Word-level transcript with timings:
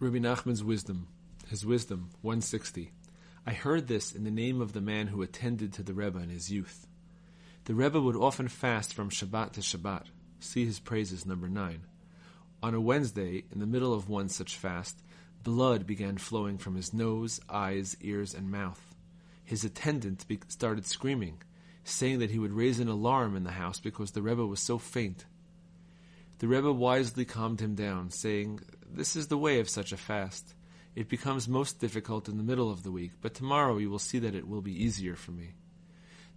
Rabbi 0.00 0.18
Nachman's 0.18 0.64
wisdom, 0.64 1.06
his 1.46 1.64
wisdom, 1.64 2.10
160. 2.20 2.90
I 3.46 3.52
heard 3.52 3.86
this 3.86 4.10
in 4.10 4.24
the 4.24 4.30
name 4.30 4.60
of 4.60 4.72
the 4.72 4.80
man 4.80 5.06
who 5.06 5.22
attended 5.22 5.72
to 5.74 5.84
the 5.84 5.94
Rebbe 5.94 6.18
in 6.18 6.30
his 6.30 6.50
youth. 6.50 6.88
The 7.66 7.74
Rebbe 7.74 8.00
would 8.00 8.16
often 8.16 8.48
fast 8.48 8.92
from 8.92 9.08
Shabbat 9.08 9.52
to 9.52 9.60
Shabbat. 9.60 10.06
See 10.40 10.66
his 10.66 10.80
praises, 10.80 11.24
number 11.24 11.48
9. 11.48 11.86
On 12.60 12.74
a 12.74 12.80
Wednesday, 12.80 13.44
in 13.52 13.60
the 13.60 13.68
middle 13.68 13.94
of 13.94 14.08
one 14.08 14.28
such 14.28 14.56
fast, 14.56 15.00
blood 15.44 15.86
began 15.86 16.18
flowing 16.18 16.58
from 16.58 16.74
his 16.74 16.92
nose, 16.92 17.40
eyes, 17.48 17.96
ears, 18.00 18.34
and 18.34 18.50
mouth. 18.50 18.96
His 19.44 19.62
attendant 19.62 20.26
started 20.48 20.86
screaming, 20.86 21.40
saying 21.84 22.18
that 22.18 22.32
he 22.32 22.40
would 22.40 22.52
raise 22.52 22.80
an 22.80 22.88
alarm 22.88 23.36
in 23.36 23.44
the 23.44 23.52
house 23.52 23.78
because 23.78 24.10
the 24.10 24.22
Rebbe 24.22 24.44
was 24.44 24.58
so 24.58 24.76
faint. 24.76 25.24
The 26.40 26.48
Rebbe 26.48 26.72
wisely 26.72 27.24
calmed 27.24 27.60
him 27.60 27.76
down, 27.76 28.10
saying, 28.10 28.60
This 28.94 29.16
is 29.16 29.26
the 29.26 29.36
way 29.36 29.58
of 29.58 29.68
such 29.68 29.90
a 29.90 29.96
fast. 29.96 30.54
It 30.94 31.08
becomes 31.08 31.48
most 31.48 31.80
difficult 31.80 32.28
in 32.28 32.36
the 32.36 32.44
middle 32.44 32.70
of 32.70 32.84
the 32.84 32.92
week, 32.92 33.10
but 33.20 33.34
tomorrow 33.34 33.78
you 33.78 33.90
will 33.90 33.98
see 33.98 34.20
that 34.20 34.36
it 34.36 34.46
will 34.46 34.62
be 34.62 34.84
easier 34.84 35.16
for 35.16 35.32
me. 35.32 35.54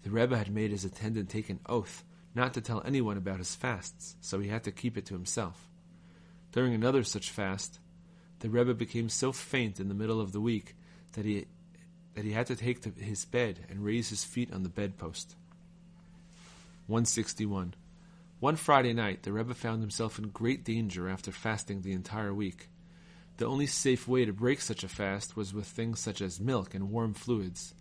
The 0.02 0.10
Rebbe 0.10 0.36
had 0.36 0.52
made 0.52 0.72
his 0.72 0.84
attendant 0.84 1.30
take 1.30 1.52
an 1.52 1.60
oath 1.68 2.04
not 2.34 2.56
to 2.56 2.62
tell 2.62 2.82
anyone 2.84 3.16
about 3.16 3.38
his 3.38 3.54
fasts, 3.54 4.16
so 4.22 4.40
he 4.40 4.50
had 4.50 4.64
to 4.64 4.72
keep 4.72 4.98
it 4.98 5.06
to 5.06 5.14
himself. 5.14 5.70
During 6.52 6.74
another 6.74 7.04
such 7.04 7.30
fast, 7.30 7.80
the 8.40 8.50
Rebbe 8.50 8.74
became 8.74 9.10
so 9.10 9.32
faint 9.32 9.80
in 9.80 9.88
the 9.88 9.94
middle 9.94 10.20
of 10.20 10.32
the 10.32 10.42
week 10.42 10.76
that 11.14 11.26
he 11.26 11.46
that 12.16 12.26
he 12.26 12.32
had 12.32 12.48
to 12.48 12.56
take 12.56 12.82
to 12.82 12.90
his 12.90 13.26
bed 13.26 13.68
and 13.70 13.86
raise 13.86 14.10
his 14.10 14.24
feet 14.24 14.52
on 14.52 14.64
the 14.64 14.70
bedpost. 14.70 15.36
161. 16.88 17.76
One 18.40 18.56
Friday 18.56 18.94
night, 18.94 19.24
the 19.24 19.34
Rebbe 19.34 19.56
found 19.56 19.82
himself 19.82 20.20
in 20.20 20.30
great 20.30 20.64
danger 20.64 21.10
after 21.10 21.32
fasting 21.32 21.82
the 21.82 21.94
entire 21.94 22.32
week. 22.32 22.70
The 23.38 23.48
only 23.48 23.66
safe 23.66 24.08
way 24.08 24.26
to 24.26 24.34
break 24.34 24.62
such 24.62 24.84
a 24.84 24.88
fast 24.88 25.36
was 25.36 25.56
with 25.56 25.66
things 25.66 26.00
such 26.00 26.22
as 26.22 26.40
milk 26.40 26.76
and 26.76 26.92
warm 26.92 27.16
fluids. 27.16 27.74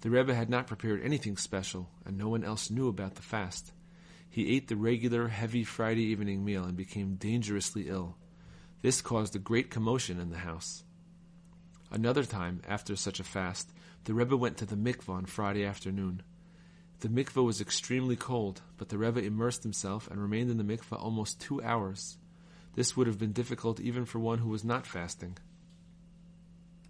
The 0.00 0.10
Rebbe 0.10 0.34
had 0.34 0.50
not 0.50 0.66
prepared 0.66 1.00
anything 1.00 1.36
special, 1.36 1.90
and 2.04 2.18
no 2.18 2.28
one 2.28 2.42
else 2.42 2.70
knew 2.70 2.88
about 2.88 3.14
the 3.14 3.22
fast. 3.22 3.72
He 4.28 4.56
ate 4.56 4.66
the 4.66 4.74
regular, 4.74 5.28
heavy 5.28 5.62
Friday 5.62 6.02
evening 6.02 6.44
meal 6.44 6.64
and 6.64 6.76
became 6.76 7.14
dangerously 7.14 7.88
ill. 7.88 8.16
This 8.82 9.00
caused 9.00 9.36
a 9.36 9.38
great 9.38 9.70
commotion 9.70 10.18
in 10.18 10.30
the 10.30 10.38
house. 10.38 10.82
Another 11.92 12.24
time, 12.24 12.60
after 12.66 12.96
such 12.96 13.20
a 13.20 13.24
fast, 13.24 13.70
the 14.04 14.12
Rebbe 14.12 14.36
went 14.36 14.56
to 14.56 14.66
the 14.66 14.76
mikveh 14.76 15.08
on 15.08 15.26
Friday 15.26 15.64
afternoon. 15.64 16.22
The 17.00 17.08
mikveh 17.08 17.44
was 17.44 17.60
extremely 17.60 18.16
cold, 18.16 18.62
but 18.78 18.88
the 18.88 18.98
Rebbe 18.98 19.22
immersed 19.22 19.62
himself 19.62 20.10
and 20.10 20.20
remained 20.20 20.50
in 20.50 20.58
the 20.58 20.64
mikveh 20.64 20.98
almost 20.98 21.40
two 21.40 21.62
hours. 21.62 22.18
This 22.74 22.96
would 22.96 23.06
have 23.06 23.18
been 23.18 23.32
difficult 23.32 23.80
even 23.80 24.04
for 24.04 24.18
one 24.18 24.38
who 24.38 24.48
was 24.48 24.64
not 24.64 24.86
fasting. 24.86 25.36